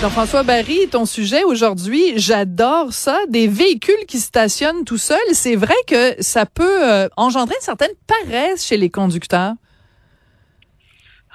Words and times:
Jean-François 0.00 0.44
Barry, 0.44 0.88
ton 0.90 1.04
sujet 1.04 1.44
aujourd'hui, 1.44 2.14
j'adore 2.16 2.94
ça, 2.94 3.18
des 3.28 3.46
véhicules 3.48 4.06
qui 4.08 4.16
stationnent 4.16 4.86
tout 4.86 4.96
seuls. 4.96 5.18
C'est 5.32 5.56
vrai 5.56 5.74
que 5.86 6.14
ça 6.22 6.46
peut 6.46 6.88
euh, 6.88 7.08
engendrer 7.18 7.54
une 7.56 7.60
certaine 7.60 7.90
paresse 8.06 8.66
chez 8.66 8.78
les 8.78 8.88
conducteurs. 8.88 9.52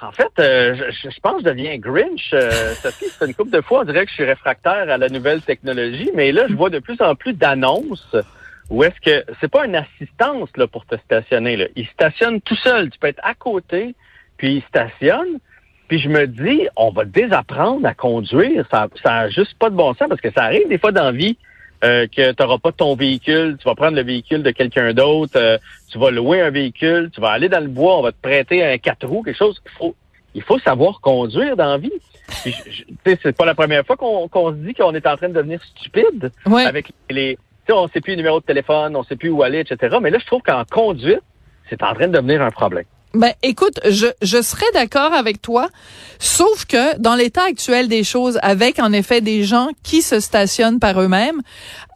En 0.02 0.10
fait, 0.10 0.32
euh, 0.40 0.74
je, 0.74 1.10
je, 1.10 1.20
pense 1.20 1.34
que 1.34 1.48
je 1.48 1.54
deviens 1.54 1.78
Grinch. 1.78 2.30
Euh, 2.32 2.74
Sophie, 2.82 3.04
c'est 3.08 3.26
une 3.26 3.34
couple 3.34 3.52
de 3.52 3.60
fois, 3.60 3.82
on 3.82 3.84
dirait 3.84 4.04
que 4.04 4.10
je 4.10 4.16
suis 4.16 4.24
réfractaire 4.24 4.90
à 4.90 4.98
la 4.98 5.08
nouvelle 5.10 5.42
technologie, 5.42 6.10
mais 6.14 6.32
là, 6.32 6.46
je 6.48 6.54
vois 6.54 6.70
de 6.70 6.80
plus 6.80 7.00
en 7.00 7.14
plus 7.14 7.34
d'annonces 7.34 8.16
où 8.68 8.82
est-ce 8.82 9.00
que 9.00 9.24
c'est 9.40 9.48
pas 9.50 9.64
une 9.64 9.76
assistance 9.76 10.48
là 10.56 10.66
pour 10.66 10.84
te 10.86 10.96
stationner. 11.04 11.56
Là. 11.56 11.66
Il 11.76 11.86
stationne 11.86 12.40
tout 12.40 12.56
seul. 12.56 12.90
Tu 12.90 12.98
peux 12.98 13.06
être 13.06 13.22
à 13.22 13.34
côté, 13.34 13.94
puis 14.38 14.56
il 14.56 14.62
stationne. 14.64 15.38
Puis 15.88 15.98
je 15.98 16.08
me 16.08 16.26
dis, 16.26 16.68
on 16.76 16.90
va 16.90 17.04
désapprendre 17.04 17.86
à 17.86 17.94
conduire. 17.94 18.66
Ça, 18.70 18.88
ça 19.02 19.28
juste 19.28 19.54
pas 19.58 19.70
de 19.70 19.76
bon 19.76 19.94
sens 19.94 20.08
parce 20.08 20.20
que 20.20 20.30
ça 20.32 20.44
arrive 20.44 20.68
des 20.68 20.78
fois 20.78 20.92
dans 20.92 21.04
la 21.04 21.12
vie 21.12 21.36
euh, 21.84 22.06
que 22.06 22.32
tu 22.32 22.42
n'auras 22.42 22.58
pas 22.58 22.72
ton 22.72 22.96
véhicule, 22.96 23.56
tu 23.58 23.64
vas 23.64 23.74
prendre 23.74 23.96
le 23.96 24.02
véhicule 24.02 24.42
de 24.42 24.50
quelqu'un 24.50 24.94
d'autre, 24.94 25.34
euh, 25.36 25.58
tu 25.90 25.98
vas 25.98 26.10
louer 26.10 26.40
un 26.40 26.50
véhicule, 26.50 27.10
tu 27.14 27.20
vas 27.20 27.30
aller 27.30 27.48
dans 27.48 27.60
le 27.60 27.68
bois, 27.68 27.98
on 27.98 28.02
va 28.02 28.12
te 28.12 28.20
prêter 28.20 28.64
un 28.64 28.78
quatre 28.78 29.06
roues, 29.06 29.22
quelque 29.22 29.36
chose. 29.36 29.60
Il 29.64 29.70
faut, 29.72 29.94
il 30.34 30.42
faut 30.42 30.58
savoir 30.58 31.00
conduire 31.00 31.56
dans 31.56 31.66
la 31.66 31.78
vie. 31.78 31.92
C'est 33.04 33.36
pas 33.36 33.44
la 33.44 33.54
première 33.54 33.84
fois 33.86 33.96
qu'on 33.96 34.50
se 34.50 34.56
dit 34.56 34.74
qu'on 34.74 34.94
est 34.94 35.06
en 35.06 35.16
train 35.16 35.28
de 35.28 35.34
devenir 35.34 35.62
stupide 35.62 36.32
avec 36.46 36.92
les. 37.10 37.38
On 37.68 37.88
sait 37.88 38.00
plus 38.00 38.12
le 38.12 38.18
numéro 38.18 38.40
de 38.40 38.44
téléphone, 38.44 38.96
on 38.96 39.02
sait 39.02 39.16
plus 39.16 39.28
où 39.28 39.42
aller, 39.42 39.58
etc. 39.58 39.96
Mais 40.00 40.10
là, 40.10 40.18
je 40.20 40.26
trouve 40.26 40.40
qu'en 40.42 40.64
conduite, 40.64 41.22
c'est 41.68 41.82
en 41.82 41.94
train 41.94 42.08
de 42.08 42.12
devenir 42.12 42.42
un 42.42 42.50
problème. 42.50 42.84
Ben, 43.14 43.32
écoute, 43.42 43.80
je, 43.88 44.08
je 44.20 44.42
serais 44.42 44.70
d'accord 44.74 45.14
avec 45.14 45.40
toi, 45.40 45.68
sauf 46.18 46.66
que 46.66 46.98
dans 46.98 47.14
l'état 47.14 47.44
actuel 47.44 47.88
des 47.88 48.04
choses, 48.04 48.38
avec 48.42 48.78
en 48.78 48.92
effet 48.92 49.20
des 49.20 49.42
gens 49.42 49.68
qui 49.82 50.02
se 50.02 50.20
stationnent 50.20 50.80
par 50.80 51.00
eux-mêmes, 51.00 51.40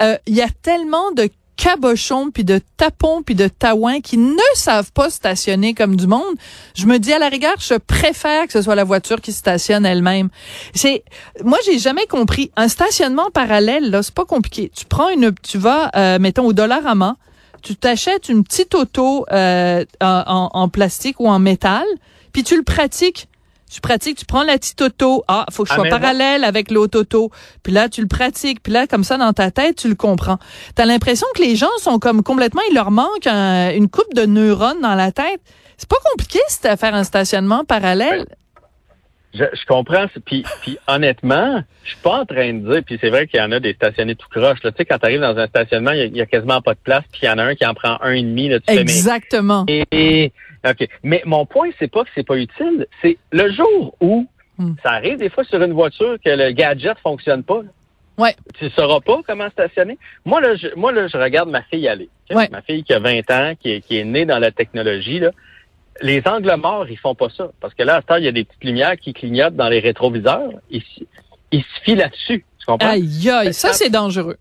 euh, 0.03 0.17
il 0.27 0.35
y 0.35 0.43
a 0.43 0.49
tellement 0.63 1.13
de 1.13 1.29
cabochons 1.61 2.31
puis 2.31 2.45
de 2.45 2.59
tapons 2.79 3.23
puis 3.23 3.35
de 3.35 3.47
taouins 3.47 4.01
qui 4.01 4.17
ne 4.17 4.39
savent 4.55 4.93
pas 4.93 5.11
stationner 5.11 5.75
comme 5.75 5.95
du 5.95 6.07
monde. 6.07 6.35
Je 6.75 6.87
me 6.87 6.99
dis 6.99 7.13
à 7.13 7.19
la 7.19 7.29
rigueur, 7.29 7.55
je 7.59 7.75
préfère 7.75 8.47
que 8.47 8.53
ce 8.53 8.63
soit 8.63 8.75
la 8.75 8.85
voiture 8.85 9.21
qui 9.21 9.33
stationne 9.33 9.85
elle-même. 9.85 10.31
C'est 10.75 11.05
moi 11.45 11.59
j'ai 11.67 11.79
jamais 11.79 12.07
compris 12.07 12.51
un 12.57 12.69
stationnement 12.69 13.29
parallèle 13.31 13.91
là, 13.91 14.03
c'est 14.03 14.15
pas 14.15 14.25
compliqué. 14.25 14.73
Tu 14.75 14.87
prends 14.87 15.11
une 15.11 15.35
tu 15.43 15.59
vas 15.59 15.91
euh, 15.97 16.19
mettons 16.19 16.47
au 16.47 16.55
dollar 16.55 16.87
à 16.87 16.95
main 16.95 17.19
tu 17.63 17.77
t'achètes 17.77 18.29
une 18.29 18.45
petite 18.45 18.75
auto 18.75 19.27
euh, 19.33 19.85
en, 20.01 20.51
en, 20.53 20.69
plastique 20.69 21.21
ou 21.21 21.29
en 21.29 21.39
métal, 21.39 21.85
puis 22.33 22.43
tu 22.43 22.57
le 22.57 22.63
pratiques. 22.63 23.29
Tu 23.71 23.81
pratiques, 23.81 24.19
tu 24.19 24.27
prends 24.27 24.43
la 24.43 24.59
petite 24.59 24.83
auto. 24.83 25.23
Ah, 25.29 25.47
faut 25.53 25.63
que 25.63 25.69
je 25.69 25.75
sois 25.75 25.89
parallèle 25.89 26.43
avec 26.43 26.73
l'autre 26.73 26.99
auto. 26.99 27.31
Puis 27.63 27.73
là, 27.73 27.89
tu 27.89 28.01
le 28.01 28.09
pratiques. 28.09 28.61
Puis 28.65 28.73
là, 28.73 28.89
comme 28.89 29.05
ça, 29.05 29.17
dans 29.17 29.33
ta 29.33 29.53
tête, 29.53 29.77
tu 29.77 29.89
le 29.89 29.95
comprends. 29.95 30.39
T'as 30.75 30.87
l'impression 30.87 31.29
que 31.37 31.43
les 31.43 31.55
gens 31.55 31.71
sont 31.81 32.01
comme 32.01 32.25
complètement, 32.25 32.63
il 32.69 32.75
leur 32.75 32.91
manque 32.91 33.29
une 33.29 33.89
coupe 33.89 34.13
de 34.15 34.27
neurones 34.27 34.81
dans 34.81 34.97
la 34.97 35.13
tête. 35.13 35.41
C'est 35.77 35.89
pas 35.89 35.97
compliqué, 36.11 36.41
à 36.65 36.77
faire 36.77 36.97
un 36.97 37.05
stationnement 37.05 37.65
parallèle? 37.65 38.27
Je, 39.33 39.45
je, 39.53 39.65
comprends. 39.67 40.07
Puis, 40.25 40.45
puis 40.63 40.79
honnêtement, 40.89 41.63
je 41.85 41.91
suis 41.91 42.01
pas 42.03 42.21
en 42.21 42.27
train 42.27 42.53
de 42.53 42.73
dire, 42.73 42.83
puis 42.85 42.99
c'est 43.01 43.11
vrai 43.11 43.27
qu'il 43.27 43.39
y 43.39 43.43
en 43.43 43.53
a 43.53 43.61
des 43.61 43.75
stationnés 43.75 44.17
tout 44.17 44.29
croche. 44.29 44.61
Tu 44.61 44.69
sais, 44.77 44.85
quand 44.85 44.99
tu 44.99 45.07
arrives 45.07 45.21
dans 45.21 45.37
un 45.37 45.47
stationnement, 45.47 45.93
il 45.93 46.17
y, 46.17 46.21
a, 46.21 46.27
quasiment 46.27 46.61
pas 46.61 46.75
de 46.75 46.81
place, 46.83 47.05
puis 47.13 47.23
il 47.23 47.27
y 47.27 47.31
en 47.31 47.39
a 47.39 47.45
un 47.45 47.55
qui 47.55 47.65
en 47.65 47.75
prend 47.75 47.99
un 48.01 48.13
et 48.13 48.23
demi. 48.23 48.49
Là, 48.49 48.59
tu 48.61 48.75
Exactement. 48.75 49.65
Fais, 49.69 49.85
mais, 49.93 50.33
OK. 50.69 50.89
Mais 51.03 51.23
mon 51.27 51.47
point, 51.47 51.71
c'est 51.79 51.91
pas 51.91 52.03
que 52.05 52.11
c'est 52.15 52.27
pas 52.27 52.37
utile. 52.37 52.87
C'est 53.03 53.19
le 53.31 53.53
jour 53.53 53.97
où 54.01 54.27
hmm. 54.59 54.75
ça 54.83 54.91
arrive 54.93 55.19
des 55.19 55.31
fois 55.31 55.45
sur 55.45 55.63
une 55.63 55.73
voiture 55.73 56.17
que 56.25 56.31
le 56.31 56.51
gadget 56.51 56.99
fonctionne 56.99 57.45
pas. 57.45 57.63
Ouais. 58.19 58.35
Tu 58.59 58.69
sauras 58.71 59.01
pas 59.01 59.21
comment 59.27 59.49
stationner. 59.51 59.97
Moi, 60.25 60.41
là, 60.41 60.57
je, 60.57 60.69
moi, 60.77 60.93
là, 60.93 61.07
je 61.07 61.17
regarde 61.17 61.49
ma 61.49 61.63
fille 61.63 61.89
aller. 61.89 62.11
Ma 62.31 62.63
fille 62.63 62.85
qui 62.85 62.93
a 62.93 62.99
20 62.99 63.31
ans, 63.31 63.55
qui 63.59 63.71
est, 63.71 63.81
qui 63.81 63.99
est 63.99 64.05
née 64.05 64.25
dans 64.25 64.39
la 64.39 64.51
technologie, 64.51 65.21
là 65.21 65.31
les 66.01 66.23
angles 66.27 66.55
morts, 66.57 66.89
ils 66.89 66.99
font 66.99 67.15
pas 67.15 67.29
ça. 67.31 67.51
Parce 67.61 67.75
que 67.75 67.83
là, 67.83 67.97
à 67.97 68.01
ce 68.01 68.07
temps, 68.07 68.17
il 68.17 68.25
y 68.25 68.29
a 68.29 68.33
des 68.33 68.45
petites 68.45 68.65
lumières 68.65 68.97
qui 68.97 69.13
clignotent 69.13 69.57
dans 69.57 69.69
les 69.69 69.81
rétroviseurs. 69.81 70.51
Ils, 70.71 70.83
ils 71.53 71.63
se 71.63 71.81
fient 71.85 71.97
là-dessus. 71.97 72.45
Tu 72.59 72.67
comprends? 72.67 72.91
Aïe, 72.91 73.31
aïe, 73.31 73.55
ça, 73.55 73.73
c'est 73.73 73.91
dangereux. 73.91 74.37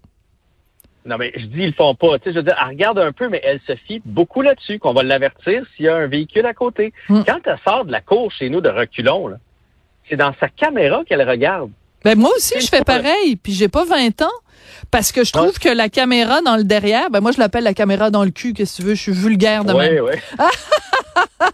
Non, 1.05 1.17
mais 1.17 1.31
je 1.35 1.45
dis, 1.45 1.61
ils 1.61 1.67
le 1.67 1.73
font 1.73 1.95
pas. 1.95 2.19
Tu 2.19 2.25
sais, 2.25 2.31
je 2.33 2.37
veux 2.37 2.43
dire, 2.43 2.55
elle 2.61 2.69
regarde 2.69 2.99
un 2.99 3.11
peu, 3.11 3.29
mais 3.29 3.41
elle 3.43 3.59
se 3.65 3.75
fie 3.75 4.01
beaucoup 4.05 4.41
là-dessus, 4.41 4.79
qu'on 4.79 4.93
va 4.93 5.03
l'avertir 5.03 5.63
s'il 5.75 5.85
y 5.85 5.89
a 5.89 5.95
un 5.95 6.07
véhicule 6.07 6.45
à 6.45 6.53
côté. 6.53 6.93
Hmm. 7.07 7.23
Quand 7.25 7.39
elle 7.45 7.59
sort 7.65 7.85
de 7.85 7.91
la 7.91 8.01
cour 8.01 8.31
chez 8.31 8.49
nous 8.49 8.61
de 8.61 8.69
reculons, 8.69 9.31
c'est 10.09 10.17
dans 10.17 10.33
sa 10.39 10.49
caméra 10.49 11.03
qu'elle 11.05 11.27
regarde. 11.27 11.71
Ben, 12.03 12.17
moi 12.17 12.31
aussi, 12.35 12.59
je 12.59 12.67
fais 12.67 12.83
pareil, 12.83 13.35
puis 13.35 13.53
j'ai 13.53 13.67
pas 13.67 13.85
20 13.85 14.21
ans. 14.21 14.27
Parce 14.91 15.11
que 15.11 15.23
je 15.23 15.31
trouve 15.31 15.57
que 15.59 15.69
la 15.69 15.89
caméra 15.89 16.41
dans 16.41 16.55
le 16.55 16.63
derrière, 16.63 17.09
ben 17.09 17.21
moi 17.21 17.31
je 17.31 17.39
l'appelle 17.39 17.63
la 17.63 17.73
caméra 17.73 18.09
dans 18.09 18.23
le 18.23 18.31
cul, 18.31 18.53
qu'est-ce 18.53 18.77
que 18.77 18.81
tu 18.81 18.87
veux, 18.87 18.95
je 18.95 19.01
suis 19.01 19.11
vulgaire 19.11 19.63
de 19.65 19.73
même. 19.73 20.03
Oui, 20.03 20.11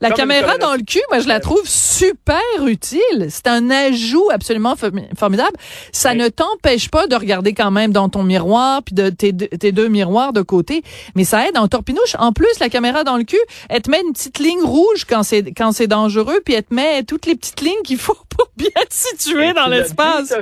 la 0.00 0.10
caméra 0.10 0.58
dans 0.58 0.72
le 0.72 0.82
cul, 0.82 1.00
moi, 1.10 1.20
je 1.20 1.28
la 1.28 1.40
trouve 1.40 1.66
super 1.66 2.40
utile. 2.66 3.26
C'est 3.28 3.46
un 3.46 3.70
ajout 3.70 4.28
absolument 4.32 4.74
formidable. 5.16 5.56
Ça 5.92 6.14
ne 6.14 6.28
t'empêche 6.28 6.90
pas 6.90 7.06
de 7.06 7.14
regarder 7.14 7.54
quand 7.54 7.70
même 7.70 7.92
dans 7.92 8.08
ton 8.08 8.22
miroir, 8.22 8.82
puis 8.82 8.94
de 8.94 9.10
tes, 9.10 9.32
deux 9.32 9.88
miroirs 9.88 10.32
de 10.32 10.42
côté, 10.42 10.82
mais 11.14 11.24
ça 11.24 11.48
aide 11.48 11.56
en 11.56 11.68
torpinouche. 11.68 12.16
En 12.18 12.32
plus, 12.32 12.58
la 12.60 12.68
caméra 12.68 13.04
dans 13.04 13.16
le 13.16 13.24
cul, 13.24 13.40
elle 13.68 13.82
te 13.82 13.90
met 13.90 14.00
une 14.00 14.12
petite 14.12 14.38
ligne 14.38 14.62
rouge 14.62 15.04
quand 15.08 15.22
c'est 15.22 15.52
quand 15.52 15.72
c'est 15.72 15.86
dangereux, 15.86 16.40
puis 16.44 16.54
elle 16.54 16.64
te 16.64 16.74
met 16.74 17.02
toutes 17.02 17.26
les 17.26 17.34
petites 17.34 17.60
lignes 17.60 17.82
qu'il 17.84 17.98
faut 17.98 18.16
pour 18.36 18.48
bien 18.56 18.68
situer 18.88 19.52
dans 19.52 19.66
l'espace. 19.66 20.34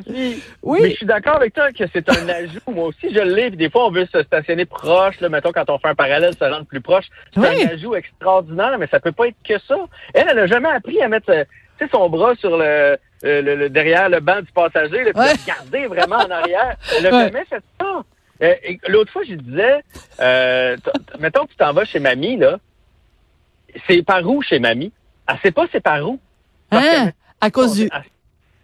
Oui. 0.62 0.78
Mais 0.82 0.90
je 0.90 0.96
suis 0.96 1.06
d'accord 1.06 1.36
avec 1.36 1.54
toi 1.54 1.72
que 1.72 1.84
c'est 1.92 2.08
un 2.08 2.28
ajout. 2.28 2.60
Moi 2.68 2.86
aussi, 2.86 3.12
je 3.12 3.20
l'ai. 3.20 3.50
Des 3.50 3.70
fois, 3.70 3.86
on 3.86 3.90
veut 3.90 4.06
se 4.12 4.22
stationner 4.22 4.64
proche. 4.64 5.20
Là, 5.20 5.28
mettons, 5.28 5.52
quand 5.52 5.68
on 5.70 5.78
fait 5.78 5.88
un 5.88 5.94
parallèle, 5.94 6.34
ça 6.38 6.50
rentre 6.50 6.66
plus 6.66 6.80
proche. 6.80 7.06
C'est 7.34 7.40
un 7.40 7.68
ajout 7.68 7.94
extraordinaire 7.94 8.78
mais 8.78 8.88
ça 8.90 9.00
peut 9.00 9.12
pas 9.18 9.26
être 9.28 9.36
que 9.46 9.58
ça. 9.66 9.76
Elle, 10.14 10.28
elle 10.30 10.38
a 10.38 10.46
jamais 10.46 10.68
appris 10.68 11.02
à 11.02 11.08
mettre 11.08 11.30
euh, 11.30 11.44
son 11.92 12.08
bras 12.08 12.34
sur 12.36 12.56
le, 12.56 12.96
le, 13.22 13.68
derrière 13.68 14.08
le 14.08 14.20
banc 14.20 14.40
du 14.40 14.52
passager, 14.52 15.04
le 15.04 15.12
garder 15.46 15.86
vraiment 15.86 16.16
en 16.16 16.30
arrière. 16.30 16.76
Elle 16.96 17.06
a 17.08 17.10
jamais 17.10 17.44
fait 17.44 17.62
ça. 17.80 18.04
Euh, 18.40 18.54
l'autre 18.86 19.12
fois, 19.12 19.22
je 19.28 19.34
disais, 19.34 19.82
euh, 20.20 20.76
mettons 21.18 21.44
que 21.44 21.50
tu 21.50 21.56
t'en 21.56 21.72
vas 21.72 21.84
chez 21.84 21.98
mamie, 21.98 22.36
là. 22.36 22.58
C'est 23.86 24.02
par 24.02 24.26
où 24.26 24.40
chez 24.42 24.60
mamie? 24.60 24.92
Elle 25.28 25.38
sait 25.42 25.50
pas 25.50 25.66
c'est 25.70 25.80
par 25.80 26.08
où. 26.08 26.18
Hein? 26.70 27.10
À 27.40 27.50
cause 27.50 27.74
du... 27.74 27.90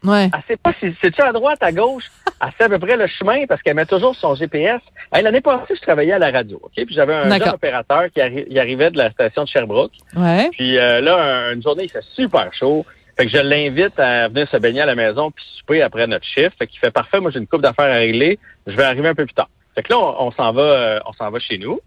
Ouais. 0.04 0.31
Elle 0.32 0.42
sait 0.47 0.56
pas 0.56 0.72
si 0.78 0.94
c'est-tu 1.00 1.22
à 1.22 1.32
droite, 1.32 1.59
à 1.62 1.72
gauche? 1.72 2.04
Elle 2.41 2.48
sait 2.59 2.65
à 2.65 2.69
peu 2.69 2.78
près 2.78 2.97
le 2.97 3.06
chemin 3.06 3.47
parce 3.47 3.62
qu'elle 3.62 3.75
met 3.75 3.87
toujours 3.87 4.15
son 4.15 4.34
GPS. 4.34 4.81
L'année 5.12 5.41
passée, 5.41 5.75
je 5.75 5.81
travaillais 5.81 6.12
à 6.12 6.19
la 6.19 6.31
radio, 6.31 6.60
OK? 6.62 6.72
Puis 6.75 6.94
j'avais 6.94 7.15
un 7.15 7.38
jeune 7.38 7.48
opérateur 7.48 8.04
qui 8.12 8.20
arrivait 8.20 8.91
de 8.91 8.98
la 8.98 9.10
station 9.10 9.44
de 9.44 9.48
Sherbrooke. 9.48 9.93
Ouais. 10.14 10.50
Puis 10.53 10.76
euh, 10.76 11.00
là, 11.00 11.53
une 11.53 11.62
journée, 11.62 11.84
il 11.84 11.91
fait 11.91 12.04
super 12.14 12.53
chaud. 12.53 12.84
Fait 13.16 13.26
que 13.26 13.32
je 13.32 13.38
l'invite 13.38 13.98
à 13.98 14.28
venir 14.28 14.48
se 14.48 14.56
baigner 14.56 14.81
à 14.81 14.87
la 14.87 14.97
maison 14.97 15.31
puis 15.31 15.44
souper 15.59 15.82
après 15.82 16.06
notre 16.06 16.26
chiffre. 16.26 16.53
Fait 16.59 16.66
qu'il 16.66 16.81
fait 16.81 16.91
parfait, 16.91 17.20
moi 17.20 17.31
j'ai 17.31 17.38
une 17.38 17.47
coupe 17.47 17.62
d'affaires 17.62 17.93
à 17.93 17.98
régler. 17.98 18.38
Je 18.66 18.76
vais 18.76 18.82
arriver 18.82 19.09
un 19.09 19.14
peu 19.14 19.25
plus 19.25 19.34
tard. 19.34 19.48
Fait 19.75 19.82
que 19.82 19.93
là, 19.93 19.98
on, 19.98 20.31
s'en 20.32 20.53
va, 20.53 20.62
euh, 20.62 21.00
on 21.06 21.12
s'en 21.12 21.31
va 21.31 21.38
chez 21.38 21.59
nous. 21.59 21.81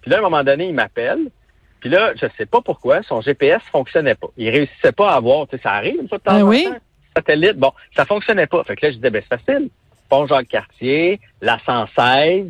Puis 0.00 0.10
là, 0.10 0.16
à 0.16 0.20
un 0.20 0.22
moment 0.22 0.42
donné, 0.42 0.68
il 0.68 0.74
m'appelle. 0.74 1.28
Puis 1.80 1.90
là, 1.90 2.12
je 2.14 2.26
sais 2.36 2.46
pas 2.46 2.60
pourquoi, 2.60 3.02
son 3.02 3.20
GPS 3.20 3.60
fonctionnait 3.72 4.14
pas. 4.14 4.28
Il 4.36 4.50
réussissait 4.50 4.92
pas 4.92 5.10
à 5.10 5.16
avoir, 5.16 5.48
tu 5.48 5.56
sais, 5.56 5.62
ça 5.62 5.72
arrive 5.72 5.96
une 6.00 6.08
fois 6.08 6.18
de 6.18 6.22
temps 6.22 6.34
ben 6.34 6.44
en 6.44 6.48
oui. 6.48 6.64
temps 6.64 6.76
satellite. 7.16 7.56
Bon, 7.56 7.72
ça 7.96 8.04
fonctionnait 8.04 8.46
pas. 8.46 8.64
Fait 8.64 8.76
que 8.76 8.86
là, 8.86 8.92
je 8.92 8.96
disais, 8.96 9.10
ben, 9.10 9.22
c'est 9.28 9.38
facile. 9.38 9.68
Pont 10.08 10.26
Jacques-Cartier, 10.26 11.20
la 11.40 11.58
116. 11.64 12.46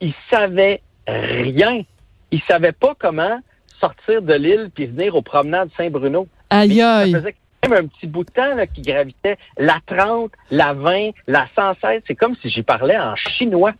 Ils 0.00 0.14
savaient 0.30 0.80
rien. 1.06 1.82
Ils 2.30 2.42
savaient 2.42 2.72
pas 2.72 2.94
comment 2.98 3.40
sortir 3.80 4.22
de 4.22 4.34
l'île 4.34 4.70
puis 4.74 4.86
venir 4.86 5.14
aux 5.14 5.22
promenades 5.22 5.70
Saint-Bruno. 5.76 6.26
Aïe, 6.50 6.80
aïe. 6.80 7.12
Ça 7.12 7.18
faisait 7.18 7.34
même 7.68 7.84
un 7.84 7.86
petit 7.86 8.06
bout 8.06 8.24
de 8.24 8.30
temps 8.30 8.54
là, 8.54 8.66
qui 8.66 8.82
gravitait 8.82 9.38
la 9.56 9.78
30, 9.86 10.30
la 10.50 10.74
20, 10.74 11.10
la 11.26 11.46
116. 11.56 12.02
C'est 12.06 12.14
comme 12.14 12.36
si 12.36 12.50
j'y 12.50 12.62
parlais 12.62 12.98
en 12.98 13.16
chinois. 13.16 13.72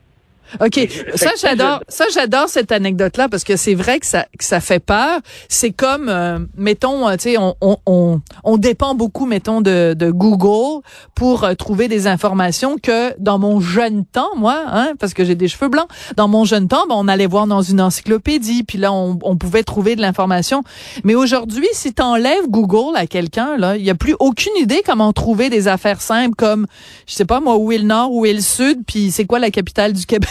OK, 0.60 0.88
ça 1.14 1.30
j'adore, 1.40 1.80
ça 1.88 2.04
j'adore 2.12 2.48
cette 2.48 2.70
anecdote 2.70 3.16
là 3.16 3.28
parce 3.28 3.44
que 3.44 3.56
c'est 3.56 3.74
vrai 3.74 3.98
que 3.98 4.06
ça 4.06 4.26
que 4.38 4.44
ça 4.44 4.60
fait 4.60 4.78
peur. 4.78 5.20
C'est 5.48 5.72
comme 5.72 6.08
euh, 6.08 6.38
mettons 6.56 7.08
euh, 7.08 7.16
tu 7.16 7.30
sais 7.30 7.36
on, 7.38 7.56
on, 7.60 8.20
on 8.44 8.56
dépend 8.56 8.94
beaucoup 8.94 9.26
mettons 9.26 9.60
de, 9.60 9.94
de 9.94 10.10
Google 10.10 10.82
pour 11.14 11.44
euh, 11.44 11.54
trouver 11.54 11.88
des 11.88 12.06
informations 12.06 12.76
que 12.80 13.18
dans 13.18 13.38
mon 13.38 13.60
jeune 13.60 14.04
temps 14.04 14.30
moi 14.36 14.62
hein 14.66 14.92
parce 14.98 15.14
que 15.14 15.24
j'ai 15.24 15.34
des 15.34 15.48
cheveux 15.48 15.68
blancs, 15.68 15.88
dans 16.16 16.28
mon 16.28 16.44
jeune 16.44 16.68
temps 16.68 16.84
ben, 16.88 16.94
on 16.96 17.08
allait 17.08 17.26
voir 17.26 17.46
dans 17.46 17.62
une 17.62 17.80
encyclopédie 17.80 18.62
puis 18.62 18.78
là 18.78 18.92
on, 18.92 19.18
on 19.22 19.36
pouvait 19.36 19.64
trouver 19.64 19.96
de 19.96 20.00
l'information. 20.00 20.62
Mais 21.02 21.14
aujourd'hui 21.14 21.66
si 21.72 21.94
tu 21.94 22.02
enlèves 22.02 22.48
Google 22.48 22.96
à 22.96 23.06
quelqu'un 23.06 23.56
là, 23.56 23.76
il 23.76 23.84
y 23.84 23.90
a 23.90 23.94
plus 23.94 24.14
aucune 24.20 24.56
idée 24.60 24.82
comment 24.86 25.12
trouver 25.12 25.50
des 25.50 25.68
affaires 25.68 26.00
simples 26.00 26.36
comme 26.36 26.66
je 27.06 27.14
sais 27.14 27.24
pas 27.24 27.40
moi 27.40 27.56
où 27.56 27.72
est 27.72 27.78
le 27.78 27.84
nord, 27.84 28.12
où 28.12 28.24
est 28.26 28.32
le 28.32 28.40
sud, 28.40 28.82
puis 28.86 29.10
c'est 29.10 29.24
quoi 29.24 29.38
la 29.38 29.50
capitale 29.50 29.92
du 29.92 30.06
Québec? 30.06 30.28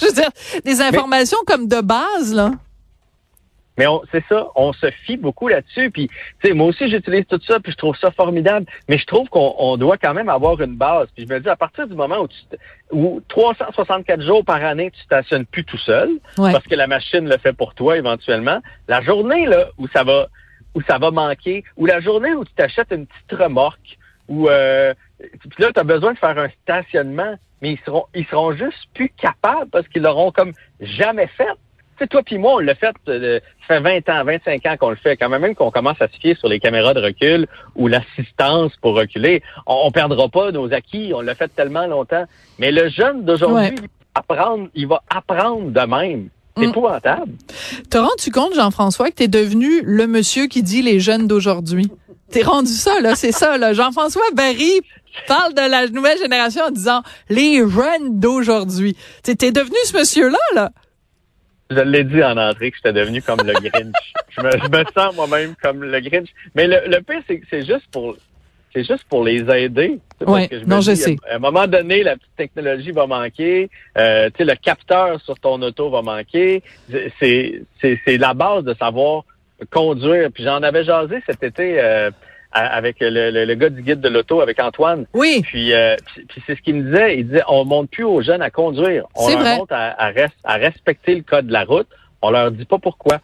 Je 0.00 0.06
veux 0.06 0.12
dire, 0.12 0.30
des 0.64 0.80
informations 0.80 1.38
comme 1.46 1.68
de 1.68 1.80
base, 1.80 2.34
là. 2.34 2.52
Mais 3.80 3.86
c'est 4.12 4.22
ça, 4.28 4.48
on 4.56 4.74
se 4.74 4.90
fie 5.06 5.16
beaucoup 5.16 5.48
là-dessus. 5.48 5.90
Puis, 5.90 6.08
tu 6.08 6.48
sais, 6.48 6.52
moi 6.52 6.66
aussi, 6.66 6.90
j'utilise 6.90 7.24
tout 7.26 7.40
ça, 7.46 7.60
puis 7.60 7.72
je 7.72 7.78
trouve 7.78 7.96
ça 7.96 8.10
formidable. 8.10 8.66
Mais 8.90 8.98
je 8.98 9.06
trouve 9.06 9.26
qu'on 9.30 9.78
doit 9.78 9.96
quand 9.96 10.12
même 10.12 10.28
avoir 10.28 10.60
une 10.60 10.76
base. 10.76 11.08
Puis 11.14 11.26
je 11.26 11.32
me 11.32 11.40
dis, 11.40 11.48
à 11.48 11.56
partir 11.56 11.86
du 11.86 11.94
moment 11.94 12.18
où, 12.18 12.28
tu, 12.28 12.36
où 12.92 13.22
364 13.28 14.20
jours 14.20 14.44
par 14.44 14.62
année, 14.62 14.90
tu 14.90 15.00
stationnes 15.00 15.46
plus 15.46 15.64
tout 15.64 15.78
seul, 15.78 16.10
parce 16.36 16.66
que 16.66 16.74
la 16.74 16.88
machine 16.88 17.26
le 17.26 17.38
fait 17.38 17.54
pour 17.54 17.74
toi 17.74 17.96
éventuellement, 17.96 18.60
la 18.86 19.00
journée 19.00 19.46
là 19.46 19.68
où 19.78 19.88
ça 19.88 20.04
va 20.04 20.28
où 20.74 20.82
ça 20.82 20.98
va 20.98 21.10
manquer, 21.10 21.64
ou 21.76 21.86
la 21.86 22.00
journée 22.00 22.32
où 22.34 22.44
tu 22.44 22.52
t'achètes 22.52 22.92
une 22.92 23.06
petite 23.06 23.40
remorque, 23.40 23.98
ou 24.28 24.48
euh, 24.48 24.94
puis 25.18 25.62
là, 25.62 25.72
tu 25.72 25.80
as 25.80 25.84
besoin 25.84 26.12
de 26.12 26.18
faire 26.18 26.38
un 26.38 26.48
stationnement, 26.62 27.34
mais 27.62 27.72
ils 27.72 27.80
seront 27.84 28.06
ils 28.14 28.26
seront 28.26 28.52
juste 28.52 28.88
plus 28.94 29.10
capables 29.10 29.70
parce 29.70 29.86
qu'ils 29.88 30.02
l'auront 30.02 30.30
comme 30.32 30.52
jamais 30.80 31.26
fait 31.28 31.56
sais, 32.00 32.06
toi 32.06 32.22
puis 32.22 32.38
moi, 32.38 32.54
on 32.54 32.58
l'a 32.58 32.74
fait, 32.74 32.94
euh, 33.08 33.40
ça 33.68 33.80
fait 33.80 34.02
20 34.02 34.08
ans, 34.08 34.24
25 34.24 34.66
ans 34.66 34.76
qu'on 34.78 34.90
le 34.90 34.96
fait. 34.96 35.16
Quand 35.16 35.28
même 35.28 35.54
qu'on 35.54 35.70
commence 35.70 36.00
à 36.00 36.08
se 36.08 36.16
fier 36.18 36.34
sur 36.36 36.48
les 36.48 36.58
caméras 36.58 36.94
de 36.94 37.00
recul 37.00 37.46
ou 37.76 37.86
l'assistance 37.88 38.72
pour 38.80 38.94
reculer, 38.94 39.42
on, 39.66 39.82
on 39.84 39.90
perdra 39.90 40.28
pas 40.28 40.50
nos 40.50 40.72
acquis. 40.72 41.12
On 41.14 41.20
l'a 41.20 41.34
fait 41.34 41.48
tellement 41.54 41.86
longtemps. 41.86 42.24
Mais 42.58 42.72
le 42.72 42.88
jeune 42.88 43.24
d'aujourd'hui, 43.24 43.76
apprendre, 44.14 44.68
il 44.74 44.88
va 44.88 45.02
apprendre 45.08 45.70
de 45.70 45.80
même. 45.80 46.28
C'est 46.56 46.66
mm. 46.66 46.70
épouvantable. 46.70 47.32
Te 47.90 47.98
rends-tu 47.98 48.30
compte, 48.30 48.54
Jean-François, 48.54 49.10
que 49.10 49.16
tu 49.16 49.22
es 49.24 49.28
devenu 49.28 49.82
le 49.82 50.06
monsieur 50.06 50.46
qui 50.46 50.62
dit 50.62 50.82
les 50.82 51.00
jeunes 51.00 51.28
d'aujourd'hui? 51.28 51.90
T'es 52.30 52.42
rendu 52.42 52.72
ça, 52.72 53.00
là, 53.00 53.16
c'est 53.16 53.32
ça, 53.32 53.58
là. 53.58 53.72
Jean-François 53.72 54.22
Barry 54.34 54.80
parle 55.26 55.54
de 55.54 55.70
la 55.70 55.86
nouvelle 55.88 56.18
génération 56.18 56.64
en 56.64 56.70
disant 56.70 57.02
les 57.28 57.58
jeunes 57.58 58.18
d'aujourd'hui. 58.20 58.96
T'es 59.22 59.52
devenu 59.52 59.76
ce 59.84 59.96
monsieur-là, 59.96 60.38
là? 60.54 60.70
Je 61.70 61.78
l'ai 61.80 62.02
dit 62.02 62.22
en 62.22 62.36
entrée 62.36 62.72
que 62.72 62.78
j'étais 62.78 62.92
devenu 62.92 63.22
comme 63.22 63.40
le 63.44 63.52
Grinch. 63.52 63.94
je, 64.30 64.42
me, 64.42 64.84
sens 64.92 65.14
moi-même 65.14 65.54
comme 65.62 65.84
le 65.84 66.00
Grinch. 66.00 66.28
Mais 66.56 66.66
le, 66.66 66.80
le 66.86 67.00
pire, 67.00 67.22
c'est 67.28 67.38
que 67.38 67.46
c'est 67.48 67.64
juste 67.64 67.86
pour 67.92 68.16
c'est 68.72 68.84
juste 68.84 69.04
pour 69.08 69.24
les 69.24 69.42
aider. 69.50 69.98
Oui, 70.26 70.48
non, 70.66 70.80
je 70.80 70.94
sais. 70.94 71.16
À 71.28 71.36
un 71.36 71.38
moment 71.38 71.66
donné, 71.66 72.02
la 72.04 72.16
petite 72.16 72.36
technologie 72.36 72.92
va 72.92 73.06
manquer. 73.06 73.68
Euh, 73.98 74.30
le 74.38 74.54
capteur 74.54 75.20
sur 75.22 75.38
ton 75.40 75.60
auto 75.62 75.90
va 75.90 76.02
manquer. 76.02 76.62
C'est 77.18 77.62
la 78.06 78.34
base 78.34 78.64
de 78.64 78.74
savoir 78.74 79.24
conduire. 79.70 80.30
Puis 80.32 80.44
j'en 80.44 80.62
avais 80.62 80.84
jasé 80.84 81.20
cet 81.26 81.42
été 81.42 81.80
euh, 81.80 82.10
avec 82.52 82.96
le, 83.00 83.30
le, 83.44 83.54
gars 83.54 83.70
du 83.70 83.82
guide 83.82 84.00
de 84.00 84.08
l'auto, 84.08 84.40
avec 84.40 84.60
Antoine. 84.60 85.06
Oui. 85.14 85.40
Puis, 85.42 85.72
euh, 85.72 85.96
puis, 86.28 86.42
c'est 86.46 86.56
ce 86.56 86.62
qu'il 86.62 86.76
me 86.76 86.90
disait. 86.90 87.18
Il 87.18 87.28
disait, 87.28 87.42
on 87.48 87.64
montre 87.64 87.90
plus 87.90 88.04
aux 88.04 88.22
jeunes 88.22 88.42
à 88.42 88.50
conduire. 88.50 89.06
On 89.14 89.28
leur 89.28 89.58
montre 89.58 89.72
à, 89.72 89.90
à, 89.90 90.12
à, 90.44 90.54
respecter 90.56 91.14
le 91.14 91.22
code 91.22 91.46
de 91.46 91.52
la 91.52 91.64
route. 91.64 91.88
On 92.22 92.30
leur 92.30 92.50
dit 92.50 92.64
pas 92.64 92.78
pourquoi. 92.78 93.20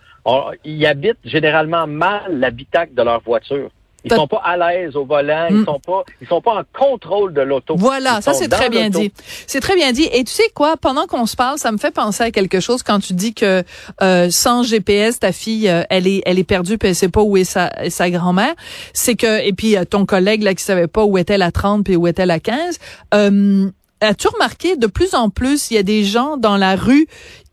ils 0.65 0.87
habitent 0.87 1.19
généralement 1.25 1.87
mal 1.87 2.39
l'habitacle 2.39 2.95
de 2.95 3.03
leur 3.03 3.21
voiture. 3.21 3.71
Ils 4.07 4.15
sont 4.15 4.29
pas 4.29 4.41
à 4.45 4.57
l'aise 4.57 4.97
au 4.97 5.05
volant, 5.05 5.47
ils 5.51 5.57
mm. 5.57 5.65
sont 5.65 5.81
pas 5.81 6.05
ils 6.21 6.29
sont 6.29 6.41
pas 6.41 6.55
en 6.55 6.63
contrôle 6.79 7.35
de 7.35 7.41
l'auto. 7.41 7.75
Voilà, 7.77 8.21
ça 8.21 8.33
c'est 8.35 8.49
très 8.49 8.71
bien 8.71 8.89
dit. 8.89 9.13
C'est 9.47 9.61
très 9.61 9.75
bien 9.75 9.93
dit 9.93 10.09
et 10.13 10.25
tu 10.25 10.33
sais 10.33 10.51
quoi, 10.55 10.77
pendant 10.77 11.07
qu'on 11.07 11.27
se 11.27 11.37
parle, 11.37 11.59
ça 11.59 11.73
me 11.73 11.79
fait 11.79 11.91
penser 11.91 12.25
à 12.25 12.31
quelque 12.31 12.61
chose 12.61 12.83
quand 12.83 13.01
tu 13.01 13.13
dis 13.13 13.35
que 13.35 13.63
euh, 14.03 14.31
sans 14.31 14.63
GPS 14.63 15.19
ta 15.21 15.33
fille 15.33 15.69
euh, 15.69 15.83
elle 15.91 16.07
est 16.07 16.23
elle 16.25 16.39
est 16.39 16.45
perdue 16.45 16.79
puis 16.79 16.89
elle 16.89 16.95
sait 16.95 17.09
pas 17.09 17.23
où 17.23 17.37
est 17.37 17.45
sa 17.45 17.73
sa 17.91 18.11
grand-mère, 18.11 18.55
c'est 18.93 19.17
que 19.17 19.45
et 19.45 19.53
puis 19.53 19.77
euh, 19.77 19.85
ton 19.85 20.07
collègue 20.07 20.43
là 20.43 20.55
qui 20.55 20.63
savait 20.63 20.87
pas 20.87 21.05
où 21.05 21.19
était 21.19 21.39
la 21.39 21.51
30 21.51 21.85
puis 21.85 21.97
où 21.97 22.07
était 22.07 22.27
la 22.27 22.41
15 22.41 22.79
euh, 23.15 23.71
As-tu 24.03 24.29
remarqué 24.29 24.77
de 24.77 24.87
plus 24.87 25.15
en 25.15 25.31
plus, 25.31 25.71
il 25.71 25.75
y 25.75 25.79
a 25.79 25.83
des 25.83 26.05
gens 26.05 26.37
dans 26.37 26.59
la 26.59 26.77
rue 26.77 27.07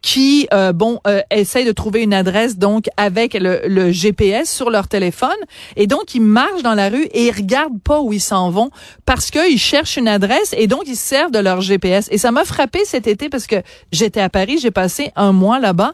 qui 0.03 0.47
euh, 0.53 0.73
bon 0.73 1.00
euh, 1.07 1.21
essayent 1.31 1.65
de 1.65 1.71
trouver 1.71 2.03
une 2.03 2.13
adresse 2.13 2.57
donc 2.57 2.88
avec 2.97 3.33
le, 3.33 3.61
le, 3.65 3.91
GPS 3.91 4.51
sur 4.51 4.69
leur 4.69 4.88
téléphone 4.88 5.29
et 5.77 5.88
donc 5.88 6.13
ils 6.13 6.21
marchent 6.21 6.61
dans 6.61 6.75
la 6.75 6.89
rue 6.89 7.05
et 7.05 7.27
ils 7.27 7.31
regardent 7.31 7.81
pas 7.81 8.01
où 8.01 8.11
ils 8.11 8.21
s'en 8.21 8.51
vont 8.51 8.69
parce 9.05 9.31
qu'ils 9.31 9.57
cherchent 9.57 9.95
une 9.95 10.09
adresse 10.09 10.53
et 10.57 10.67
donc 10.67 10.83
ils 10.88 10.97
se 10.97 11.07
servent 11.07 11.31
de 11.31 11.39
leur 11.39 11.61
GPS 11.61 12.09
et 12.11 12.17
ça 12.17 12.31
m'a 12.31 12.44
frappé 12.44 12.83
cet 12.85 13.07
été 13.07 13.29
parce 13.29 13.47
que 13.47 13.55
j'étais 13.94 14.19
à 14.19 14.29
Paris 14.29 14.57
j'ai 14.61 14.71
passé 14.71 15.11
un 15.15 15.31
mois 15.31 15.59
là-bas 15.59 15.94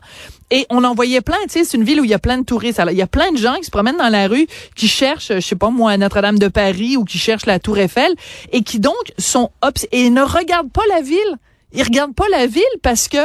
et 0.52 0.66
on 0.72 0.84
en 0.84 0.96
voyait 0.96 1.22
plein, 1.22 1.38
tu 1.44 1.60
sais, 1.60 1.64
c'est 1.64 1.78
une 1.78 1.84
ville 1.84 2.02
où 2.02 2.04
il 2.04 2.10
y 2.10 2.16
a 2.16 2.20
plein 2.20 2.40
de 2.40 2.44
touristes. 2.44 2.80
Alors, 2.80 2.92
il 2.92 2.98
y 2.98 3.04
a 3.04 3.08
plein 3.08 3.32
de 3.32 3.38
gens 3.38 3.54
qui 3.58 3.66
se 3.66 3.70
promènent 3.70 3.98
dans 3.98 4.10
la 4.10 4.28
rue, 4.28 4.48
qui 4.76 4.88
cherchent, 4.88 5.32
je 5.32 5.40
sais 5.40 5.56
pas 5.56 5.70
moi, 5.70 5.96
Notre-Dame 5.96 6.40
de 6.40 6.48
Paris 6.48 6.98
ou 6.98 7.06
qui 7.06 7.20
cherchent 7.20 7.46
la 7.46 7.60
Tour 7.60 7.78
Eiffel 7.78 8.16
et 8.52 8.64
qui 8.64 8.80
donc 8.80 8.96
sont 9.20 9.52
et 9.92 10.10
ne 10.10 10.24
regardent 10.24 10.72
pas 10.72 10.82
la 10.90 11.02
ville. 11.02 11.38
Ils 11.72 11.84
regardent 11.84 12.16
pas 12.16 12.28
la 12.32 12.48
ville 12.48 12.64
parce 12.82 13.08
que 13.08 13.20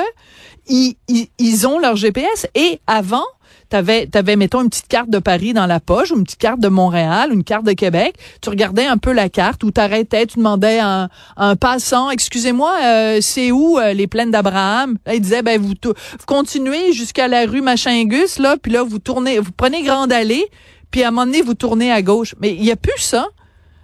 ils, 0.69 0.97
ils, 1.39 1.67
ont 1.67 1.79
leur 1.79 1.97
GPS. 1.97 2.47
Et 2.55 2.81
avant, 2.87 3.25
t'avais, 3.69 4.09
avais, 4.15 4.37
mettons, 4.37 4.63
une 4.63 4.71
petite 4.71 4.89
carte 4.89 5.11
de 5.11 5.19
Paris 5.19 5.53
dans 5.53 5.67
la 5.67 5.81
poche, 5.81 6.11
ou 6.11 6.17
une 6.17 6.25
petite 6.25 6.41
carte 6.41 6.61
de 6.61 6.69
Montréal, 6.69 7.31
ou 7.31 7.35
une 7.35 7.45
carte 7.45 7.65
de 7.65 7.73
Québec. 7.73 8.17
Tu 8.41 8.51
regardais 8.51 8.87
un 8.87 8.97
peu 8.97 9.13
la 9.13 9.29
carte, 9.29 9.65
ou 9.65 9.71
t'arrêtais, 9.71 10.27
tu 10.27 10.39
demandais 10.39 10.79
à 10.81 11.09
un, 11.37 11.57
passant, 11.57 12.11
excusez-moi, 12.11 12.75
euh, 12.83 13.19
c'est 13.21 13.51
où 13.51 13.79
euh, 13.79 13.93
les 13.93 14.07
plaines 14.07 14.31
d'Abraham? 14.31 14.97
il 15.13 15.21
disait, 15.21 15.43
ben, 15.43 15.61
vous, 15.61 15.75
vous 15.83 16.27
continuez 16.27 16.93
jusqu'à 16.93 17.29
la 17.29 17.47
rue 17.47 17.61
Machingus, 17.61 18.39
là, 18.39 18.57
puis 18.61 18.73
là, 18.73 18.83
vous 18.83 18.99
tournez, 18.99 19.39
vous 19.39 19.53
prenez 19.53 19.83
Grande 19.83 20.13
Allée, 20.13 20.47
puis 20.91 21.03
à 21.03 21.09
un 21.09 21.11
moment 21.11 21.27
donné, 21.27 21.43
vous 21.43 21.55
tournez 21.55 21.91
à 21.91 22.03
gauche. 22.03 22.35
Mais 22.41 22.55
il 22.55 22.63
n'y 22.63 22.71
a 22.71 22.77
plus 22.77 22.99
ça. 22.99 23.27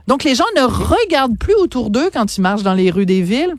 Donc, 0.06 0.25
les 0.25 0.35
gens 0.35 0.44
ne 0.56 0.62
regardent 0.62 1.38
plus 1.38 1.55
autour 1.55 1.91
d'eux 1.91 2.11
quand 2.12 2.37
ils 2.37 2.41
marchent 2.41 2.62
dans 2.62 2.75
les 2.75 2.91
rues 2.91 3.06
des 3.06 3.23
villes 3.23 3.55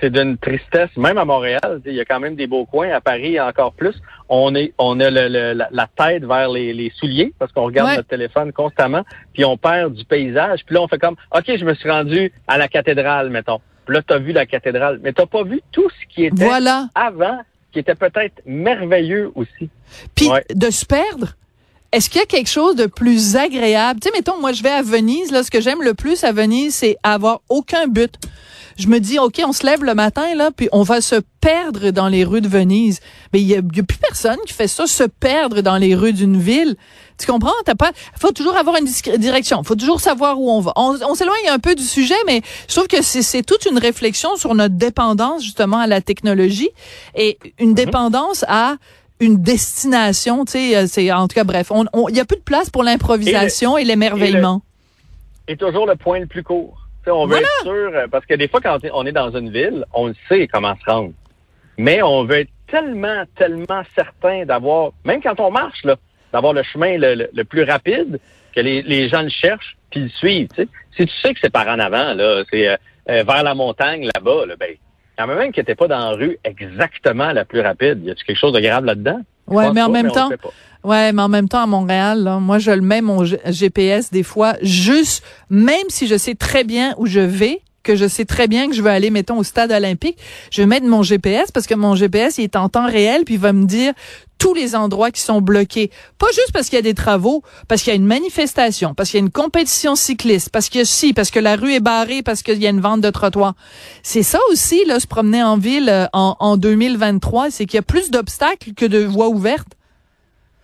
c'est 0.00 0.10
d'une 0.10 0.38
tristesse. 0.38 0.90
Même 0.96 1.18
à 1.18 1.24
Montréal, 1.24 1.80
il 1.84 1.94
y 1.94 2.00
a 2.00 2.04
quand 2.04 2.20
même 2.20 2.36
des 2.36 2.46
beaux 2.46 2.66
coins. 2.66 2.90
À 2.90 3.00
Paris, 3.00 3.40
encore 3.40 3.72
plus. 3.72 3.94
On 4.28 4.54
est, 4.54 4.72
on 4.78 4.98
a 5.00 5.10
le, 5.10 5.52
la, 5.52 5.86
tête 5.96 6.24
vers 6.24 6.48
les, 6.48 6.92
souliers 6.96 7.32
parce 7.38 7.52
qu'on 7.52 7.64
regarde 7.64 7.96
notre 7.96 8.08
téléphone 8.08 8.52
constamment. 8.52 9.04
Puis 9.32 9.44
on 9.44 9.56
perd 9.56 9.94
du 9.94 10.04
paysage. 10.04 10.64
Puis 10.64 10.74
là, 10.74 10.82
on 10.82 10.88
fait 10.88 10.98
comme, 10.98 11.16
ok, 11.34 11.44
je 11.46 11.64
me 11.64 11.74
suis 11.74 11.90
rendu 11.90 12.32
à 12.48 12.58
la 12.58 12.68
cathédrale, 12.68 13.30
mettons. 13.30 13.60
Puis 13.84 13.94
là, 13.94 14.02
t'as 14.02 14.18
vu 14.18 14.32
la 14.32 14.46
cathédrale, 14.46 15.00
mais 15.02 15.12
t'as 15.12 15.26
pas 15.26 15.44
vu 15.44 15.62
tout 15.70 15.88
ce 15.90 16.14
qui 16.14 16.24
était 16.24 16.48
avant, 16.94 17.40
qui 17.72 17.78
était 17.78 17.94
peut-être 17.94 18.42
merveilleux 18.44 19.30
aussi. 19.34 19.70
Puis 20.14 20.28
de 20.54 20.70
se 20.70 20.84
perdre. 20.84 21.36
Est-ce 21.96 22.10
qu'il 22.10 22.20
y 22.20 22.22
a 22.22 22.26
quelque 22.26 22.50
chose 22.50 22.76
de 22.76 22.84
plus 22.84 23.36
agréable? 23.36 24.00
Tu 24.00 24.08
sais, 24.08 24.14
mettons, 24.14 24.38
moi, 24.38 24.52
je 24.52 24.62
vais 24.62 24.68
à 24.68 24.82
Venise. 24.82 25.30
Là, 25.30 25.42
ce 25.42 25.50
que 25.50 25.62
j'aime 25.62 25.82
le 25.82 25.94
plus 25.94 26.24
à 26.24 26.32
Venise, 26.32 26.74
c'est 26.74 26.98
avoir 27.02 27.40
aucun 27.48 27.86
but 27.86 28.12
je 28.78 28.88
me 28.88 29.00
dis, 29.00 29.18
OK, 29.18 29.40
on 29.42 29.52
se 29.52 29.64
lève 29.64 29.82
le 29.82 29.94
matin, 29.94 30.34
là, 30.34 30.50
puis 30.54 30.68
on 30.70 30.82
va 30.82 31.00
se 31.00 31.16
perdre 31.40 31.90
dans 31.92 32.08
les 32.08 32.24
rues 32.24 32.42
de 32.42 32.48
Venise. 32.48 33.00
Mais 33.32 33.40
il 33.40 33.46
y 33.46 33.56
a, 33.56 33.62
plus 33.62 33.96
personne 33.98 34.36
qui 34.46 34.52
fait 34.52 34.68
ça, 34.68 34.86
se 34.86 35.04
perdre 35.04 35.62
dans 35.62 35.78
les 35.78 35.94
rues 35.94 36.12
d'une 36.12 36.38
ville. 36.38 36.76
Tu 37.18 37.26
comprends? 37.26 37.54
T'as 37.64 37.74
pas, 37.74 37.92
faut 38.20 38.32
toujours 38.32 38.56
avoir 38.56 38.76
une 38.76 38.86
direction. 39.16 39.62
Faut 39.62 39.76
toujours 39.76 40.00
savoir 40.00 40.38
où 40.38 40.50
on 40.50 40.60
va. 40.60 40.74
On, 40.76 41.14
s'éloigne 41.14 41.48
un 41.48 41.58
peu 41.58 41.74
du 41.74 41.84
sujet, 41.84 42.14
mais 42.26 42.42
je 42.68 42.74
trouve 42.74 42.88
que 42.88 43.00
c'est 43.00 43.42
toute 43.42 43.64
une 43.64 43.78
réflexion 43.78 44.36
sur 44.36 44.54
notre 44.54 44.74
dépendance, 44.74 45.42
justement, 45.42 45.78
à 45.78 45.86
la 45.86 46.02
technologie 46.02 46.70
et 47.14 47.38
une 47.58 47.70
mhm. 47.70 47.74
dépendance 47.74 48.44
à 48.48 48.76
une 49.20 49.42
destination, 49.42 50.44
tu 50.44 50.52
sais, 50.52 50.76
euh, 50.76 50.86
c'est 50.86 51.10
en 51.12 51.28
tout 51.28 51.34
cas 51.34 51.44
bref, 51.44 51.72
il 52.08 52.16
y 52.16 52.20
a 52.20 52.24
plus 52.24 52.36
de 52.36 52.42
place 52.42 52.70
pour 52.70 52.82
l'improvisation 52.82 53.78
et 53.78 53.84
l'émerveillement. 53.84 54.62
Et, 55.48 55.56
toujours 55.56 55.86
le 55.86 55.96
point 55.96 56.18
le 56.18 56.26
plus 56.26 56.42
court 56.42 56.86
on 57.12 57.26
veut 57.26 57.38
être 57.38 57.62
sûr, 57.62 57.90
euh, 57.94 58.06
parce 58.10 58.26
que 58.26 58.34
des 58.34 58.48
fois, 58.48 58.60
quand 58.60 58.78
on 58.92 59.06
est 59.06 59.12
dans 59.12 59.36
une 59.36 59.50
ville, 59.50 59.84
on 59.94 60.12
sait 60.28 60.48
comment 60.48 60.74
se 60.76 60.90
rendre. 60.90 61.12
Mais 61.78 62.02
on 62.02 62.24
veut 62.24 62.40
être 62.40 62.50
tellement, 62.68 63.24
tellement 63.36 63.82
certain 63.94 64.44
d'avoir, 64.44 64.92
même 65.04 65.22
quand 65.22 65.38
on 65.40 65.50
marche, 65.50 65.84
là, 65.84 65.96
d'avoir 66.32 66.52
le 66.52 66.62
chemin 66.62 66.96
le, 66.98 67.42
plus 67.44 67.62
rapide, 67.62 68.18
que 68.54 68.60
les, 68.60 69.08
gens 69.08 69.22
le 69.22 69.28
cherchent, 69.28 69.76
puis 69.90 70.00
le 70.00 70.08
suivent. 70.08 70.48
Si 70.96 71.06
tu 71.06 71.12
sais 71.22 71.34
que 71.34 71.40
c'est 71.40 71.52
par 71.52 71.68
en 71.68 71.78
avant, 71.78 72.14
là, 72.14 72.42
c'est 72.50 72.68
euh, 72.68 72.76
vers 73.06 73.42
la 73.42 73.54
montagne, 73.54 74.08
là-bas, 74.14 74.46
là, 74.46 74.56
ben, 74.58 74.74
quand 75.18 75.26
même 75.26 75.52
qui 75.52 75.60
n'était 75.60 75.74
pas 75.74 75.88
dans 75.88 75.98
la 75.98 76.10
rue 76.10 76.38
exactement 76.44 77.32
la 77.32 77.44
plus 77.44 77.60
rapide. 77.60 78.04
Y 78.04 78.10
a-tu 78.10 78.24
quelque 78.24 78.38
chose 78.38 78.52
de 78.52 78.60
grave 78.60 78.84
là-dedans? 78.84 79.20
Ouais, 79.46 79.72
mais 79.72 79.82
en 79.82 79.88
même 79.88 80.10
temps, 80.10 80.30
Ouais, 80.84 81.12
mais 81.12 81.22
en 81.22 81.28
même 81.28 81.48
temps, 81.48 81.64
à 81.64 81.66
Montréal, 81.66 82.22
là, 82.22 82.38
moi, 82.38 82.60
je 82.60 82.70
le 82.70 82.80
mets 82.80 83.00
mon 83.00 83.24
GPS 83.24 84.12
des 84.12 84.22
fois, 84.22 84.54
juste, 84.62 85.24
même 85.50 85.88
si 85.88 86.06
je 86.06 86.16
sais 86.16 86.36
très 86.36 86.62
bien 86.62 86.94
où 86.96 87.06
je 87.06 87.18
vais, 87.18 87.60
que 87.86 87.96
je 87.96 88.08
sais 88.08 88.24
très 88.24 88.48
bien 88.48 88.68
que 88.68 88.74
je 88.74 88.82
veux 88.82 88.90
aller, 88.90 89.10
mettons, 89.10 89.38
au 89.38 89.44
stade 89.44 89.70
olympique, 89.70 90.18
je 90.50 90.60
vais 90.60 90.66
mettre 90.66 90.86
mon 90.86 91.02
GPS 91.02 91.50
parce 91.52 91.66
que 91.66 91.74
mon 91.74 91.94
GPS, 91.94 92.38
il 92.38 92.44
est 92.44 92.56
en 92.56 92.68
temps 92.68 92.86
réel, 92.86 93.24
puis 93.24 93.34
il 93.34 93.40
va 93.40 93.52
me 93.52 93.64
dire 93.64 93.94
tous 94.38 94.52
les 94.52 94.74
endroits 94.74 95.10
qui 95.10 95.20
sont 95.20 95.40
bloqués. 95.40 95.90
Pas 96.18 96.26
juste 96.26 96.52
parce 96.52 96.68
qu'il 96.68 96.76
y 96.76 96.80
a 96.80 96.82
des 96.82 96.94
travaux, 96.94 97.42
parce 97.68 97.82
qu'il 97.82 97.92
y 97.92 97.96
a 97.96 97.96
une 97.96 98.06
manifestation, 98.06 98.92
parce 98.92 99.10
qu'il 99.10 99.20
y 99.20 99.22
a 99.22 99.24
une 99.24 99.32
compétition 99.32 99.94
cycliste, 99.94 100.50
parce 100.50 100.68
que 100.68 100.84
si, 100.84 101.14
parce 101.14 101.30
que 101.30 101.40
la 101.40 101.56
rue 101.56 101.72
est 101.72 101.80
barrée, 101.80 102.22
parce 102.22 102.42
qu'il 102.42 102.60
y 102.62 102.66
a 102.66 102.70
une 102.70 102.80
vente 102.80 103.00
de 103.00 103.10
trottoirs. 103.10 103.54
C'est 104.02 104.24
ça 104.24 104.38
aussi, 104.50 104.84
là, 104.84 105.00
se 105.00 105.06
promener 105.06 105.42
en 105.42 105.56
ville 105.56 105.88
euh, 105.88 106.06
en, 106.12 106.36
en 106.40 106.56
2023, 106.56 107.50
c'est 107.50 107.66
qu'il 107.66 107.76
y 107.76 107.78
a 107.78 107.82
plus 107.82 108.10
d'obstacles 108.10 108.74
que 108.74 108.84
de 108.84 108.98
voies 108.98 109.28
ouvertes. 109.28 109.76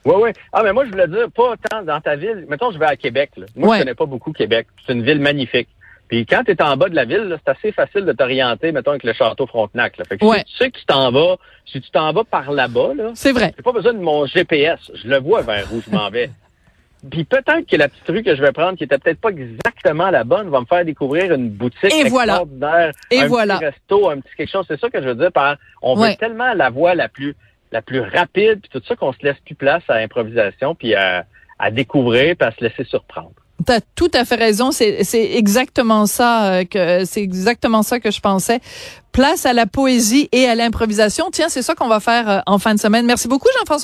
Oui, 0.04 0.14
oui. 0.20 0.30
Ah, 0.52 0.62
mais 0.64 0.72
moi, 0.72 0.84
je 0.84 0.90
voulais 0.90 1.06
dire, 1.06 1.30
pas 1.30 1.54
tant 1.70 1.82
dans 1.82 2.00
ta 2.00 2.16
ville. 2.16 2.44
Mettons, 2.48 2.72
je 2.72 2.78
vais 2.78 2.86
à 2.86 2.96
Québec. 2.96 3.30
Là. 3.36 3.46
Moi, 3.54 3.76
je 3.76 3.82
connais 3.82 3.94
pas 3.94 4.06
beaucoup 4.06 4.32
Québec. 4.32 4.66
C'est 4.84 4.92
une 4.92 5.04
ville 5.04 5.20
magnifique. 5.20 5.68
Puis 6.08 6.26
quand 6.26 6.42
tu 6.44 6.52
es 6.52 6.62
en 6.62 6.76
bas 6.76 6.88
de 6.90 6.94
la 6.94 7.04
ville, 7.06 7.38
c'est 7.44 7.50
assez 7.52 7.72
facile 7.72 8.04
de 8.04 8.12
t'orienter, 8.12 8.70
mettons, 8.72 8.90
avec 8.90 9.02
le 9.04 9.12
château 9.14 9.46
Frontenac. 9.46 9.96
Là. 9.96 10.04
Fait 10.04 10.18
que 10.18 10.24
Ouais. 10.26 10.38
si 10.40 10.44
tu 10.44 10.56
sais 10.58 10.70
que 10.70 10.78
tu 10.78 10.84
t'en 10.84 11.10
vas, 11.10 11.36
si 11.64 11.80
tu 11.80 11.90
t'en 11.90 12.12
vas 12.12 12.24
par 12.24 12.52
là-bas, 12.52 12.92
là, 12.94 13.10
C'est 13.14 13.32
vrai. 13.32 13.52
j'ai 13.56 13.62
pas 13.62 13.72
besoin 13.72 13.94
de 13.94 13.98
mon 14.00 14.26
GPS. 14.26 14.78
Je 14.94 15.08
le 15.08 15.18
vois 15.20 15.40
vers 15.42 15.72
où 15.72 15.80
je 15.80 15.90
m'en 15.94 16.10
vais. 16.10 16.30
Puis 17.10 17.24
peut-être 17.24 17.66
que 17.68 17.76
la 17.76 17.88
petite 17.88 18.06
rue 18.08 18.22
que 18.22 18.36
je 18.36 18.40
vais 18.42 18.52
prendre, 18.52 18.76
qui 18.78 18.84
était 18.84 18.98
peut-être 18.98 19.20
pas 19.20 19.30
exactement 19.30 20.10
la 20.10 20.22
bonne, 20.22 20.48
va 20.50 20.60
me 20.60 20.66
faire 20.66 20.84
découvrir 20.84 21.32
une 21.32 21.48
boutique 21.50 21.92
Et 21.92 22.08
voilà. 22.08 22.34
extraordinaire, 22.34 22.92
Et 23.10 23.20
un 23.22 23.26
voilà. 23.26 23.56
petit 23.56 23.64
resto, 23.64 24.10
un 24.10 24.20
petit 24.20 24.36
quelque 24.36 24.50
chose. 24.52 24.64
C'est 24.68 24.78
ça 24.78 24.88
que 24.90 25.02
je 25.02 25.08
veux 25.08 25.14
dire 25.16 25.32
par 25.32 25.56
on 25.80 25.98
Ouais. 25.98 26.10
veut 26.10 26.16
tellement 26.16 26.52
la 26.54 26.70
voie 26.70 26.94
la 26.94 27.08
plus 27.08 27.34
la 27.72 27.80
plus 27.80 28.00
rapide, 28.00 28.60
puis 28.60 28.68
tout 28.70 28.82
ça 28.86 28.94
qu'on 28.96 29.14
se 29.14 29.18
laisse 29.22 29.38
plus 29.46 29.54
place 29.54 29.82
à 29.88 29.94
l'improvisation, 29.98 30.74
puis 30.74 30.94
à, 30.94 31.24
à 31.58 31.70
découvrir, 31.70 32.36
puis 32.36 32.46
à 32.46 32.52
se 32.52 32.62
laisser 32.62 32.84
surprendre. 32.84 33.32
T'as 33.66 33.80
tout 33.94 34.10
à 34.14 34.24
fait 34.24 34.36
raison. 34.36 34.72
C'est, 34.72 35.04
c'est 35.04 35.34
exactement 35.34 36.06
ça 36.06 36.46
euh, 36.46 36.64
que 36.64 37.04
c'est 37.04 37.22
exactement 37.22 37.82
ça 37.82 38.00
que 38.00 38.10
je 38.10 38.20
pensais. 38.20 38.60
Place 39.12 39.44
à 39.44 39.52
la 39.52 39.66
poésie 39.66 40.28
et 40.32 40.46
à 40.46 40.54
l'improvisation. 40.54 41.26
Tiens, 41.30 41.48
c'est 41.48 41.62
ça 41.62 41.74
qu'on 41.74 41.88
va 41.88 42.00
faire 42.00 42.28
euh, 42.28 42.38
en 42.46 42.58
fin 42.58 42.74
de 42.74 42.80
semaine. 42.80 43.04
Merci 43.06 43.28
beaucoup, 43.28 43.48
Jean-François. 43.58 43.80